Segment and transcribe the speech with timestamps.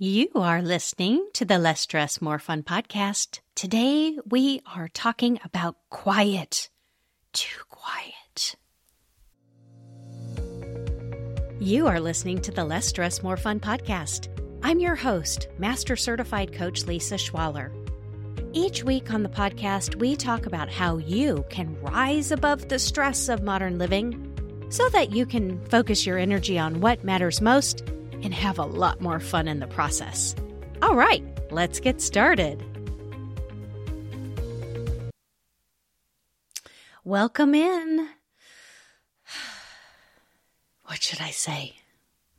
[0.00, 3.40] You are listening to the Less Stress, More Fun podcast.
[3.56, 6.70] Today we are talking about quiet.
[7.32, 8.54] Too quiet.
[11.58, 14.28] You are listening to the Less Stress, More Fun podcast.
[14.62, 17.72] I'm your host, Master Certified Coach Lisa Schwaller.
[18.52, 23.28] Each week on the podcast, we talk about how you can rise above the stress
[23.28, 27.82] of modern living so that you can focus your energy on what matters most
[28.22, 30.34] and have a lot more fun in the process.
[30.82, 32.62] All right, let's get started.
[37.04, 38.08] Welcome in.
[40.84, 41.74] What should I say?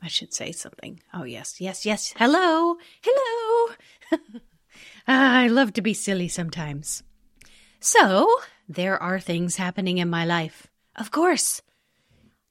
[0.02, 1.02] I should say something.
[1.14, 2.14] Oh, yes, yes, yes.
[2.18, 3.76] Hello, hello.
[5.08, 7.04] I love to be silly sometimes.
[7.80, 8.28] So,
[8.68, 10.68] there are things happening in my life.
[10.96, 11.62] Of course,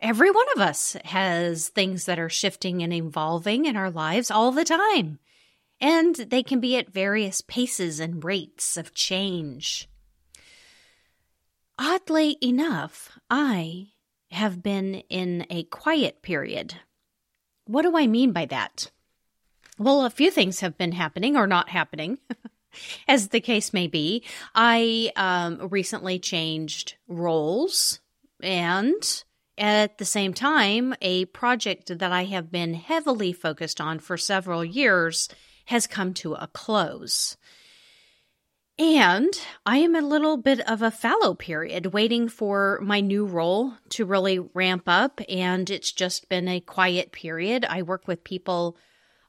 [0.00, 4.52] Every one of us has things that are shifting and evolving in our lives all
[4.52, 5.18] the time.
[5.80, 9.88] And they can be at various paces and rates of change.
[11.78, 13.88] Oddly enough, I
[14.30, 16.74] have been in a quiet period.
[17.66, 18.90] What do I mean by that?
[19.78, 22.18] Well, a few things have been happening or not happening,
[23.08, 24.24] as the case may be.
[24.54, 28.00] I um, recently changed roles
[28.42, 29.24] and
[29.58, 34.64] at the same time, a project that I have been heavily focused on for several
[34.64, 35.28] years
[35.66, 37.36] has come to a close.
[38.78, 39.28] And
[39.66, 44.04] I am a little bit of a fallow period waiting for my new role to
[44.04, 45.20] really ramp up.
[45.28, 47.64] And it's just been a quiet period.
[47.64, 48.76] I work with people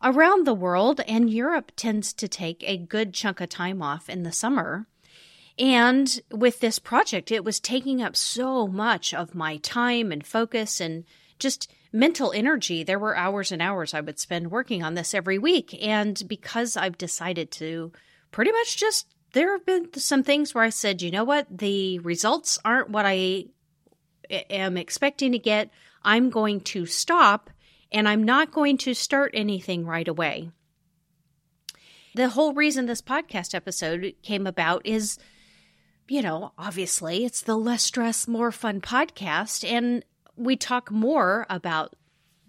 [0.04, 4.24] around the world, and Europe tends to take a good chunk of time off in
[4.24, 4.88] the summer.
[5.60, 10.80] And with this project, it was taking up so much of my time and focus
[10.80, 11.04] and
[11.38, 12.84] just mental energy.
[12.84, 15.78] There were hours and hours I would spend working on this every week.
[15.86, 17.92] And because I've decided to
[18.32, 22.00] pretty much just, there have been some things where I said, you know what, the
[22.00, 23.46] results aren't what I
[24.50, 25.70] am expecting to get.
[26.04, 27.50] I'm going to stop
[27.92, 30.52] and I'm not going to start anything right away.
[32.16, 35.18] The whole reason this podcast episode came about is
[36.10, 39.70] you know, obviously it's the less stress, more fun podcast.
[39.70, 40.04] And
[40.36, 41.96] we talk more about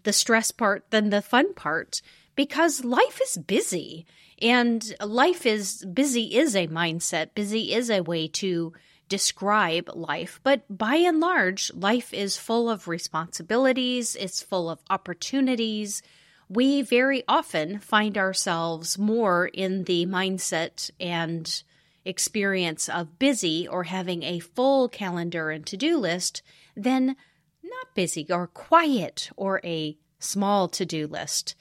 [0.02, 2.00] the stress part than the fun part
[2.34, 4.06] because life is busy
[4.40, 7.34] and life is busy is a mindset.
[7.34, 8.72] Busy is a way to
[9.08, 10.40] describe life.
[10.42, 14.16] But by and large, life is full of responsibilities.
[14.16, 16.02] It's full of opportunities.
[16.48, 21.62] We very often find ourselves more in the mindset and
[22.04, 26.42] experience of busy or having a full calendar and to do list
[26.76, 27.16] than
[27.62, 31.54] not busy or quiet or a small to do list.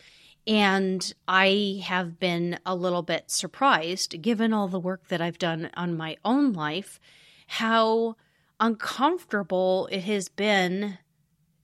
[0.48, 5.70] And I have been a little bit surprised, given all the work that I've done
[5.76, 7.00] on my own life,
[7.48, 8.16] how
[8.60, 10.98] uncomfortable it has been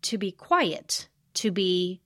[0.03, 2.01] to be quiet, to be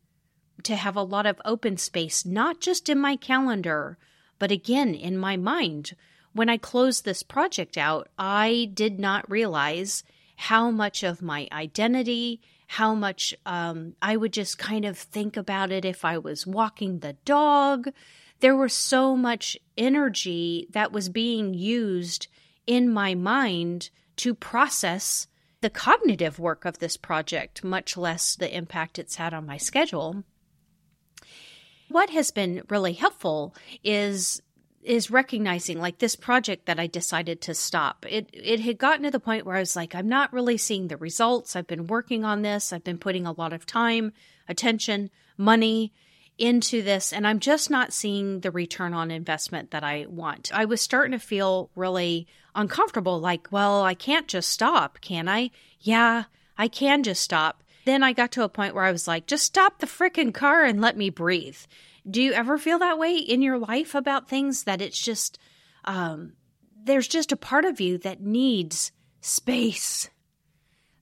[0.63, 3.97] to have a lot of open space, not just in my calendar,
[4.40, 5.94] but again in my mind
[6.34, 10.03] when I closed this project out, I did not realize
[10.35, 15.72] how much of my identity, how much um, I would just kind of think about
[15.72, 17.90] it if I was walking the dog.
[18.40, 22.28] There was so much energy that was being used
[22.67, 25.28] in my mind to process
[25.61, 30.23] the cognitive work of this project, much less the impact it's had on my schedule.
[31.90, 34.41] What has been really helpful is
[34.84, 38.06] is recognizing like this project that I decided to stop.
[38.07, 40.88] It it had gotten to the point where I was like I'm not really seeing
[40.88, 41.56] the results.
[41.56, 42.72] I've been working on this.
[42.72, 44.13] I've been putting a lot of time,
[44.47, 45.94] attention, money
[46.38, 50.50] into this and I'm just not seeing the return on investment that I want.
[50.53, 55.51] I was starting to feel really uncomfortable like, well, I can't just stop, can I?
[55.81, 56.23] Yeah,
[56.57, 57.63] I can just stop.
[57.85, 60.63] Then I got to a point where I was like, just stop the freaking car
[60.63, 61.57] and let me breathe.
[62.09, 65.38] Do you ever feel that way in your life about things that it's just,
[65.85, 66.34] um,
[66.84, 68.91] there's just a part of you that needs
[69.22, 70.09] space?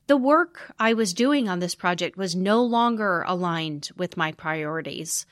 [0.07, 5.25] The work I was doing on this project was no longer aligned with my priorities,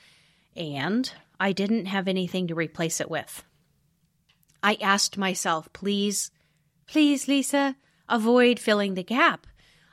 [0.54, 3.42] and I didn't have anything to replace it with.
[4.62, 6.30] I asked myself, please,
[6.86, 7.76] please, Lisa,
[8.08, 9.46] avoid filling the gap.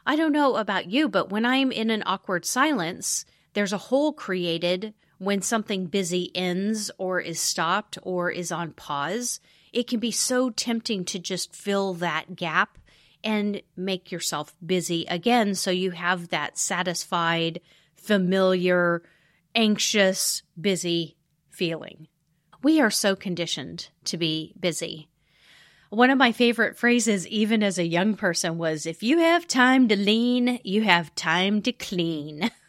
[0.06, 4.14] I don't know about you, but when I'm in an awkward silence, there's a hole
[4.14, 4.94] created
[5.26, 9.40] when something busy ends or is stopped or is on pause,
[9.72, 12.78] it can be so tempting to just fill that gap
[13.24, 15.56] and make yourself busy again.
[15.56, 17.62] So you have that satisfied,
[17.96, 19.02] familiar,
[19.56, 21.16] anxious, busy
[21.50, 22.08] feeling.
[22.62, 25.10] We are so conditioned to be busy.
[25.90, 29.88] One of my favorite phrases, even as a young person, was if you have time
[29.90, 32.50] to lean, you have time to clean.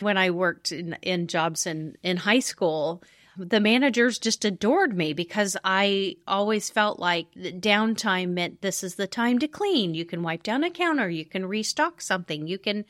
[0.00, 3.02] when I worked in, in jobs in, in high school,
[3.36, 9.06] the managers just adored me because I always felt like downtime meant this is the
[9.06, 9.94] time to clean.
[9.94, 12.84] You can wipe down a counter, you can restock something, you can,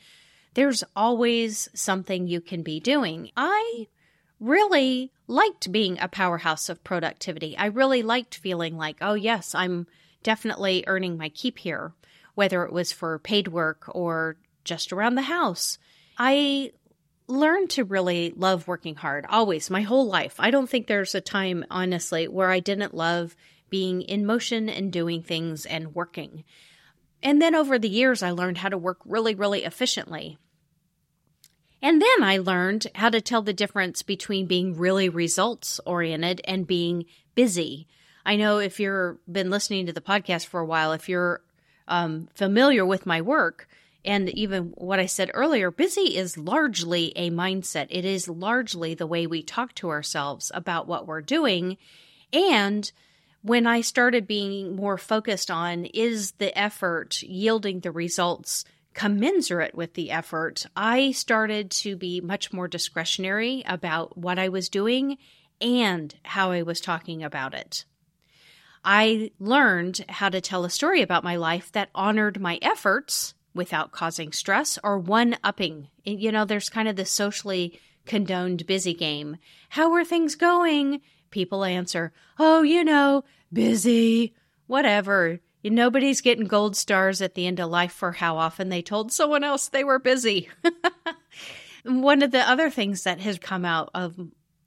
[0.53, 3.31] there's always something you can be doing.
[3.35, 3.87] I
[4.39, 7.57] really liked being a powerhouse of productivity.
[7.57, 9.87] I really liked feeling like, oh, yes, I'm
[10.21, 11.93] definitely earning my keep here,
[12.35, 15.77] whether it was for paid work or just around the house.
[16.17, 16.71] I
[17.27, 20.35] learned to really love working hard always, my whole life.
[20.39, 23.35] I don't think there's a time, honestly, where I didn't love
[23.69, 26.43] being in motion and doing things and working.
[27.23, 30.37] And then over the years, I learned how to work really, really efficiently.
[31.81, 36.67] And then I learned how to tell the difference between being really results oriented and
[36.67, 37.87] being busy.
[38.25, 41.41] I know if you've been listening to the podcast for a while, if you're
[41.87, 43.67] um, familiar with my work,
[44.05, 47.87] and even what I said earlier, busy is largely a mindset.
[47.89, 51.77] It is largely the way we talk to ourselves about what we're doing.
[52.31, 52.91] And
[53.41, 58.63] when I started being more focused on is the effort yielding the results
[58.93, 64.69] commensurate with the effort, I started to be much more discretionary about what I was
[64.69, 65.17] doing
[65.59, 67.85] and how I was talking about it.
[68.83, 73.91] I learned how to tell a story about my life that honored my efforts without
[73.91, 75.87] causing stress or one upping.
[76.03, 79.37] You know, there's kind of this socially condoned busy game.
[79.69, 81.01] How are things going?
[81.31, 84.35] People answer, Oh, you know, busy,
[84.67, 85.39] whatever.
[85.63, 89.43] Nobody's getting gold stars at the end of life for how often they told someone
[89.43, 90.49] else they were busy.
[91.85, 94.19] One of the other things that has come out of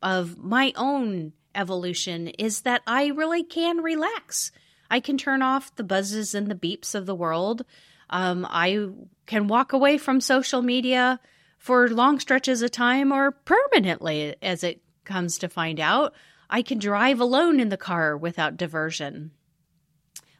[0.03, 4.53] of my own evolution is that I really can relax.
[4.91, 7.65] I can turn off the buzzes and the beeps of the world.
[8.11, 8.89] Um, I
[9.27, 11.21] can walk away from social media
[11.59, 16.15] for long stretches of time or permanently, as it comes to find out.
[16.51, 19.33] I can drive alone in the car without diversion.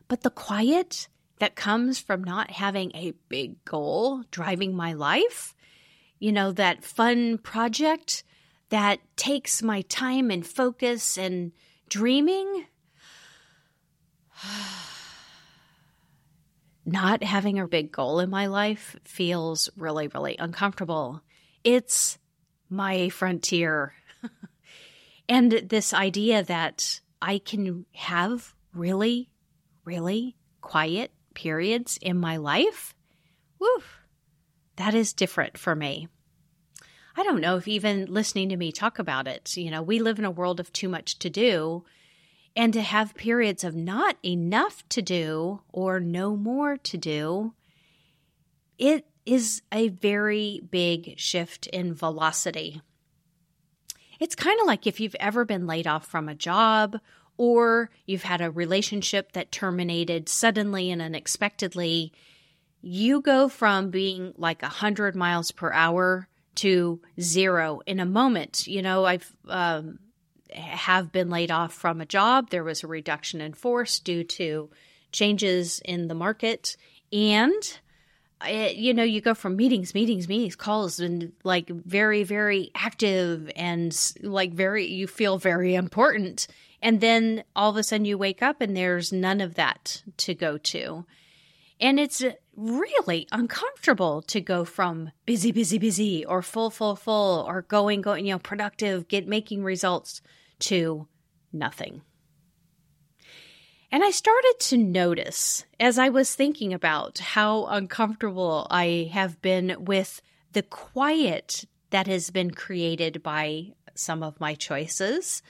[0.07, 5.55] But the quiet that comes from not having a big goal driving my life,
[6.19, 8.25] you know, that fun project
[8.71, 11.53] that takes my time and focus and
[11.89, 12.67] dreaming.
[16.93, 21.23] not having a big goal in my life feels really, really uncomfortable.
[21.65, 22.19] It's
[22.71, 23.95] my frontier.
[25.29, 29.31] and this idea that I can have really,
[29.85, 32.95] really quiet periods in my life,
[33.59, 33.83] woo,
[34.77, 36.09] that is different for me.
[37.17, 40.19] I don't know if even listening to me talk about it, you know, we live
[40.19, 41.85] in a world of too much to do
[42.57, 47.55] and to have periods of not enough to do or no more to do,
[48.79, 52.81] it is a very big shift in velocity.
[54.19, 56.99] It's kind of like if you've ever been laid off from a job
[57.39, 62.13] or you've had a relationship that terminated suddenly and unexpectedly.
[62.83, 68.67] You go from being like 100 miles per hour to zero in a moment.
[68.67, 70.01] You know, I've um,
[70.53, 72.51] have been laid off from a job.
[72.51, 74.71] There was a reduction in force due to
[75.13, 76.77] changes in the market.
[77.13, 77.79] And,
[78.47, 83.51] it, you know, you go from meetings, meetings, meetings, calls, and like very, very active
[83.57, 86.47] and like very, you feel very important.
[86.81, 90.35] And then all of a sudden you wake up and there's none of that to
[90.35, 91.05] go to.
[91.81, 92.25] And it's
[92.57, 98.27] really uncomfortable to go from busy, busy, busy or full, full, full or going, going,
[98.27, 100.21] you know, productive, get making results
[100.61, 101.07] to
[101.53, 102.03] nothing.
[103.91, 109.77] And I started to notice as I was thinking about how uncomfortable I have been
[109.79, 110.21] with
[110.53, 115.43] the quiet that has been created by some of my choices.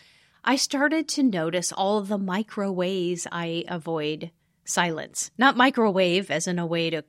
[0.44, 4.30] I started to notice all the micro ways I avoid
[4.64, 5.32] silence.
[5.36, 7.04] Not microwave as in a way to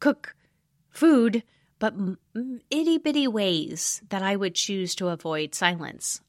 [0.00, 0.34] cook
[0.90, 1.44] food,
[1.78, 1.94] but
[2.68, 6.20] itty bitty ways that I would choose to avoid silence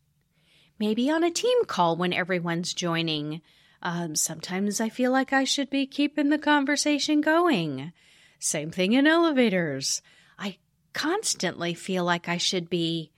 [0.79, 3.41] maybe on a team call when everyone's joining.
[3.81, 7.91] Um, sometimes I feel like I should be keeping the conversation going.
[8.39, 10.01] Same thing in elevators.
[10.37, 10.57] I
[10.93, 13.11] constantly feel like I should be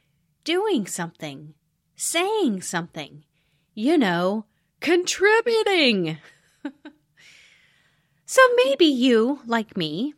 [0.43, 1.53] doing something,
[1.95, 3.23] saying something,
[3.73, 4.45] you know,
[4.79, 6.17] contributing.
[8.25, 10.13] so maybe you, like me,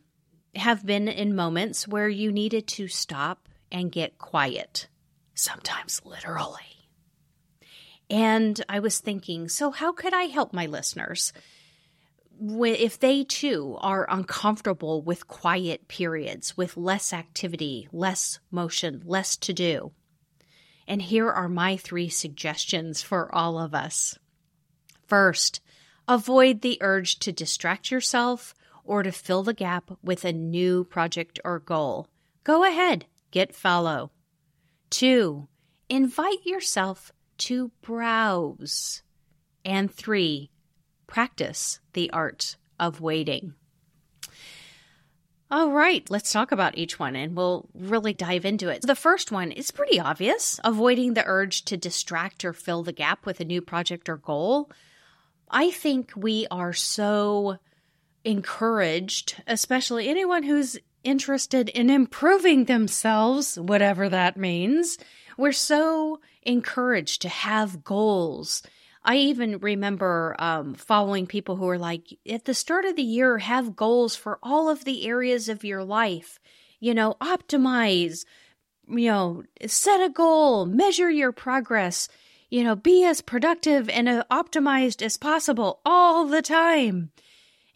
[0.56, 4.88] have been in moments where you needed to stop and get quiet,
[5.34, 6.73] sometimes literally.
[8.10, 11.32] And I was thinking, so how could I help my listeners?
[12.40, 19.52] If they too are uncomfortable with quiet periods, with less activity, less motion, less to
[19.52, 19.92] do.
[20.86, 24.18] And here are my three suggestions for all of us.
[25.06, 25.60] First,
[26.06, 31.40] avoid the urge to distract yourself or to fill the gap with a new project
[31.44, 32.08] or goal.
[32.42, 34.10] Go ahead, get fallow.
[34.90, 35.48] Two,
[35.88, 37.12] invite yourself
[37.44, 39.02] to browse.
[39.64, 40.50] And three,
[41.06, 43.54] practice the art of waiting.
[45.50, 48.82] All right, let's talk about each one and we'll really dive into it.
[48.82, 53.26] The first one is pretty obvious avoiding the urge to distract or fill the gap
[53.26, 54.70] with a new project or goal.
[55.50, 57.58] I think we are so
[58.24, 64.96] encouraged, especially anyone who's interested in improving themselves, whatever that means.
[65.36, 68.62] We're so encouraged to have goals.
[69.04, 73.38] I even remember um, following people who were like, at the start of the year,
[73.38, 76.38] have goals for all of the areas of your life.
[76.80, 78.24] You know, optimize,
[78.88, 82.08] you know, set a goal, measure your progress,
[82.50, 87.10] you know, be as productive and uh, optimized as possible all the time.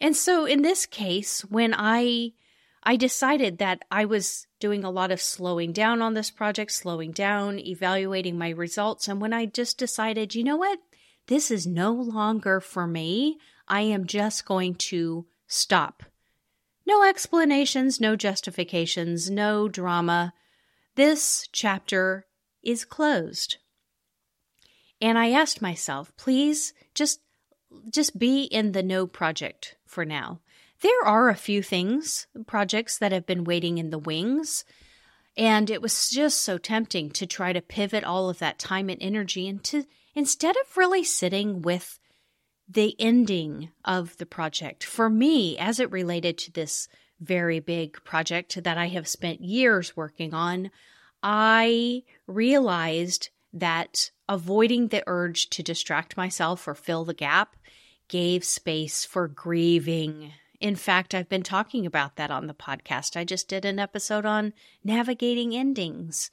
[0.01, 2.33] And so in this case, when I
[2.83, 7.11] I decided that I was doing a lot of slowing down on this project, slowing
[7.11, 9.07] down, evaluating my results.
[9.07, 10.79] And when I just decided, you know what?
[11.27, 13.37] This is no longer for me.
[13.67, 16.03] I am just going to stop.
[16.85, 20.33] No explanations, no justifications, no drama.
[20.95, 22.25] This chapter
[22.63, 23.57] is closed.
[25.01, 27.21] And I asked myself, please just
[27.91, 30.39] just be in the no project for now.
[30.81, 34.63] There are a few things, projects that have been waiting in the wings.
[35.35, 39.01] And it was just so tempting to try to pivot all of that time and
[39.01, 41.99] energy into instead of really sitting with
[42.67, 44.83] the ending of the project.
[44.83, 46.87] For me, as it related to this
[47.19, 50.71] very big project that I have spent years working on,
[51.21, 57.55] I realized that avoiding the urge to distract myself or fill the gap
[58.07, 63.15] gave space for grieving in fact, I've been talking about that on the podcast.
[63.15, 66.31] I just did an episode on navigating endings.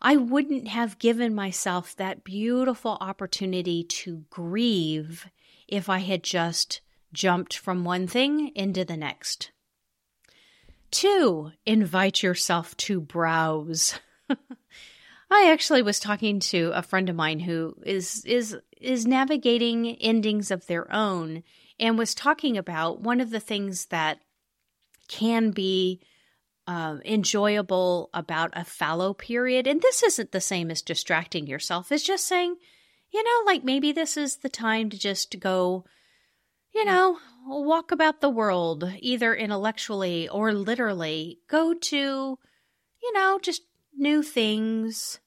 [0.00, 5.28] I wouldn't have given myself that beautiful opportunity to grieve
[5.68, 6.80] if I had just
[7.12, 9.50] jumped from one thing into the next.
[10.90, 13.98] Two, invite yourself to browse.
[15.30, 20.50] I actually was talking to a friend of mine who is is is navigating endings
[20.50, 21.42] of their own
[21.80, 24.20] and was talking about one of the things that
[25.08, 26.00] can be
[26.66, 29.66] uh, enjoyable about a fallow period.
[29.66, 32.56] And this isn't the same as distracting yourself, it's just saying,
[33.12, 35.84] you know, like maybe this is the time to just go,
[36.72, 41.40] you know, walk about the world, either intellectually or literally.
[41.48, 43.62] Go to, you know, just
[43.96, 45.18] new things.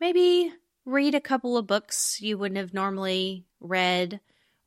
[0.00, 0.52] Maybe
[0.84, 4.20] read a couple of books you wouldn't have normally read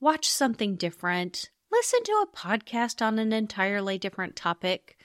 [0.06, 5.00] watch something different, listen to a podcast on an entirely different topic.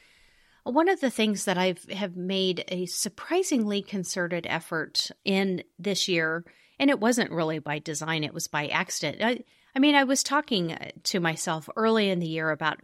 [0.65, 6.07] One of the things that I have have made a surprisingly concerted effort in this
[6.07, 6.45] year,
[6.79, 9.23] and it wasn't really by design, it was by accident.
[9.23, 9.43] I,
[9.75, 12.77] I mean, I was talking to myself early in the year about,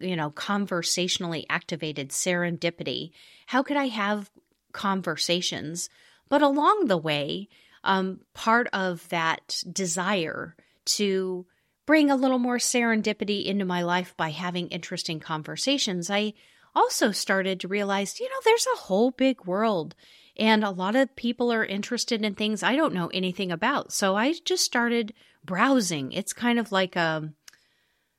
[0.00, 3.12] you know, conversationally activated serendipity.
[3.46, 4.28] How could I have
[4.72, 5.88] conversations?
[6.28, 7.48] But along the way,
[7.84, 10.56] um, part of that desire
[10.96, 11.46] to
[11.90, 16.34] bring a little more serendipity into my life by having interesting conversations, I
[16.72, 19.96] also started to realize, you know, there's a whole big world
[20.36, 23.92] and a lot of people are interested in things I don't know anything about.
[23.92, 26.12] So I just started browsing.
[26.12, 27.32] It's kind of like a,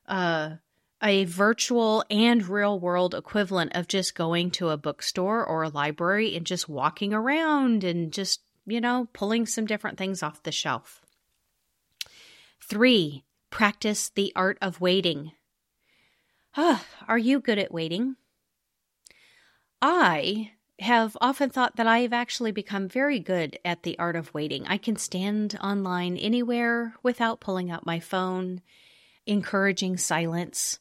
[0.06, 0.60] a,
[1.02, 6.36] a virtual and real world equivalent of just going to a bookstore or a library
[6.36, 11.02] and just walking around and just, you know, pulling some different things off the shelf.
[12.60, 15.34] Three, Practice the art of waiting.
[16.58, 18.16] Ah, are you good at waiting?
[19.82, 24.34] I have often thought that I have actually become very good at the art of
[24.34, 24.66] waiting.
[24.68, 28.62] I can stand online anywhere without pulling out my phone,
[29.28, 30.80] encouraging silence.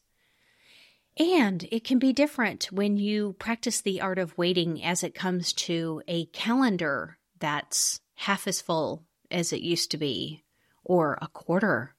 [1.19, 5.53] And it can be different when you practice the art of waiting as it comes
[5.55, 10.45] to a calendar that's half as full as it used to be,
[10.85, 11.95] or a quarter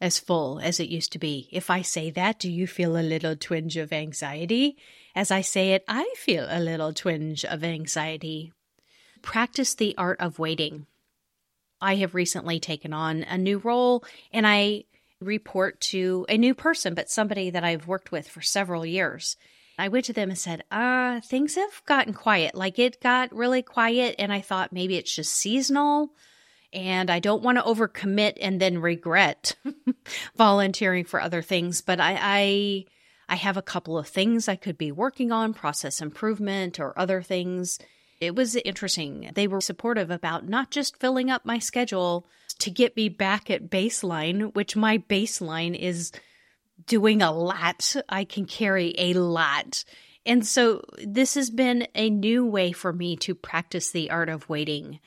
[0.00, 1.48] as full as it used to be.
[1.52, 4.76] If I say that, do you feel a little twinge of anxiety?
[5.14, 8.52] As I say it, I feel a little twinge of anxiety.
[9.22, 10.86] Practice the art of waiting.
[11.80, 14.84] I have recently taken on a new role and I
[15.20, 19.36] report to a new person, but somebody that I've worked with for several years.
[19.78, 22.54] I went to them and said, uh, things have gotten quiet.
[22.54, 26.10] Like it got really quiet, and I thought maybe it's just seasonal
[26.74, 29.56] and I don't want to overcommit and then regret
[30.36, 31.80] volunteering for other things.
[31.80, 32.84] But I, I,
[33.28, 37.22] I have a couple of things I could be working on, process improvement or other
[37.22, 37.78] things.
[38.20, 39.30] It was interesting.
[39.34, 42.26] They were supportive about not just filling up my schedule
[42.58, 46.12] to get me back at baseline, which my baseline is
[46.86, 47.96] doing a lot.
[48.08, 49.84] I can carry a lot.
[50.26, 54.48] And so this has been a new way for me to practice the art of
[54.48, 55.00] waiting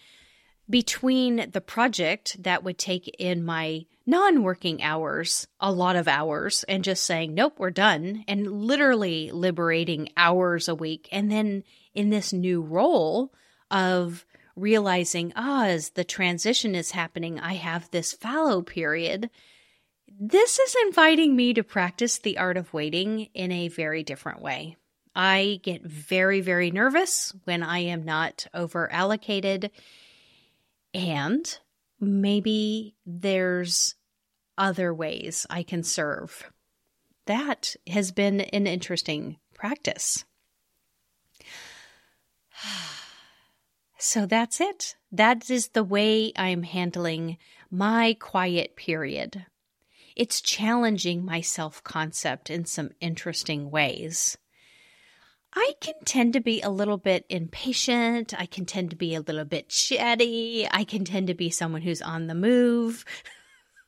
[0.69, 6.63] between the project that would take in my non working hours, a lot of hours,
[6.67, 11.07] and just saying, nope, we're done, and literally liberating hours a week.
[11.11, 13.33] And then in this new role
[13.71, 19.29] of realizing, ah, as the transition is happening, I have this fallow period.
[20.19, 24.77] This is inviting me to practice the art of waiting in a very different way.
[25.15, 29.71] I get very, very nervous when I am not over allocated
[30.97, 31.59] and
[31.99, 33.93] maybe there's
[34.57, 36.51] other ways I can serve.
[37.27, 40.25] That has been an interesting practice.
[43.99, 44.95] So that's it.
[45.11, 47.39] That is the way I'm handling
[47.71, 49.47] my quiet period.
[50.15, 54.37] It's challenging my self concept in some interesting ways.
[55.59, 58.39] I can tend to be a little bit impatient.
[58.39, 60.67] I can tend to be a little bit chatty.
[60.69, 63.03] I can tend to be someone who's on the move.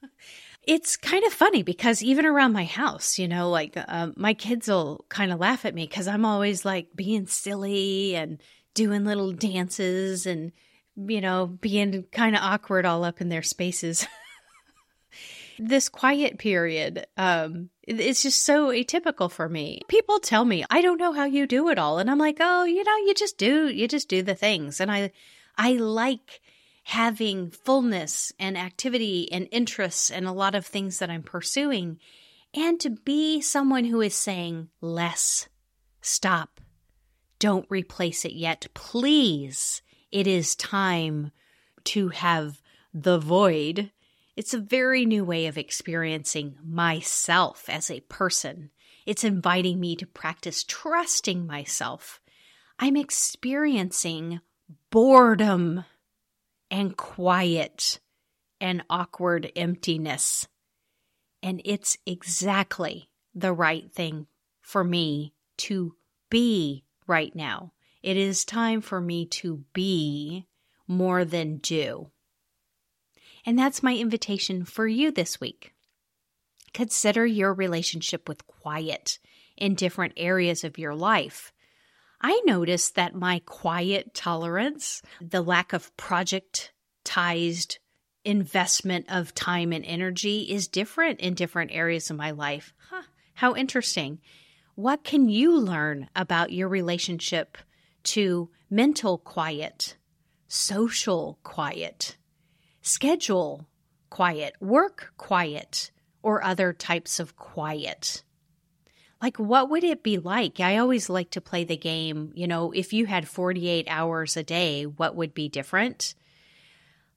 [0.64, 4.68] it's kind of funny because even around my house, you know, like uh, my kids
[4.68, 8.42] will kind of laugh at me because I'm always like being silly and
[8.74, 10.52] doing little dances and,
[10.96, 14.08] you know, being kind of awkward all up in their spaces.
[15.60, 19.82] this quiet period um it's just so atypical for me.
[19.88, 21.98] People tell me i don't know how you do it all.
[21.98, 24.80] And i'm like oh you know you just do you just do the things.
[24.80, 25.12] And i
[25.58, 26.42] i like
[26.84, 32.00] having fullness and activity and interests and a lot of things that i'm pursuing.
[32.54, 35.48] And to be someone who is saying less
[36.02, 36.62] stop
[37.40, 38.68] don't replace it yet.
[38.74, 41.32] Please it is time
[41.86, 42.62] to have
[42.94, 43.92] the void
[44.40, 48.70] it's a very new way of experiencing myself as a person.
[49.06, 52.22] It's inviting me to practice trusting myself.
[52.80, 54.40] I'm experiencing
[54.92, 55.84] boredom
[56.72, 58.00] and quiet
[58.62, 60.48] and awkward emptiness.
[61.44, 64.28] And it's exactly the right thing
[64.62, 65.98] for me to
[66.30, 67.74] be right now.
[68.02, 70.48] It is time for me to be
[70.88, 72.12] more than do.
[73.50, 75.74] And that's my invitation for you this week.
[76.72, 79.18] Consider your relationship with quiet
[79.58, 81.52] in different areas of your life.
[82.22, 87.80] I noticed that my quiet tolerance, the lack of projectized
[88.24, 92.72] investment of time and energy is different in different areas of my life.
[92.92, 93.02] Huh,
[93.34, 94.20] how interesting.
[94.76, 97.58] What can you learn about your relationship
[98.04, 99.98] to mental quiet,
[100.48, 102.16] social quiet,
[102.90, 103.68] schedule
[104.10, 108.24] quiet, work quiet, or other types of quiet.
[109.22, 110.60] Like, what would it be like?
[110.60, 114.44] I always like to play the game, you know, if you had 48 hours a
[114.44, 116.16] day, what would be different?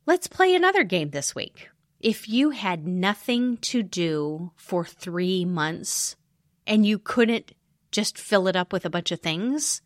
[0.04, 1.68] Let's play another game this week.
[2.00, 6.16] If you had nothing to do for three months
[6.66, 7.52] and you couldn't
[7.92, 9.80] just fill it up with a bunch of things,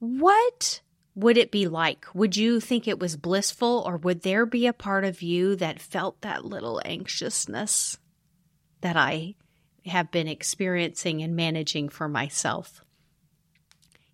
[0.00, 0.80] what
[1.14, 2.06] would it be like?
[2.14, 5.80] Would you think it was blissful, or would there be a part of you that
[5.80, 7.98] felt that little anxiousness
[8.80, 9.34] that I
[9.86, 12.84] have been experiencing and managing for myself?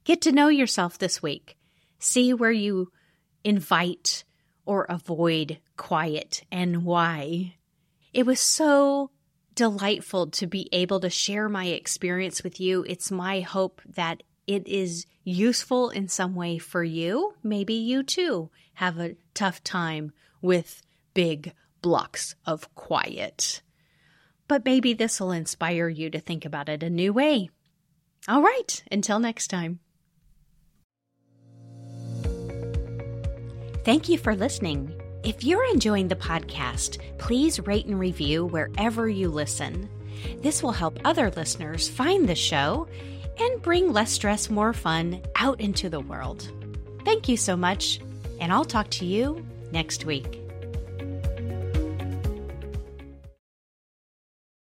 [0.04, 1.56] Get to know yourself this week.
[1.98, 2.92] See where you
[3.44, 4.24] invite
[4.64, 7.54] or avoid quiet and why.
[8.12, 9.10] It was so
[9.54, 12.84] delightful to be able to share my experience with you.
[12.88, 17.34] It's my hope that it is useful in some way for you.
[17.42, 20.82] Maybe you too have a tough time with
[21.14, 23.62] big blocks of quiet.
[24.48, 27.50] But maybe this will inspire you to think about it a new way.
[28.28, 29.80] All right, until next time.
[33.84, 34.92] Thank you for listening.
[35.22, 39.88] If you're enjoying the podcast, please rate and review wherever you listen.
[40.42, 42.88] This will help other listeners find the show
[43.38, 46.50] and bring less stress, more fun out into the world.
[47.04, 48.00] Thank you so much,
[48.40, 50.45] and I'll talk to you next week.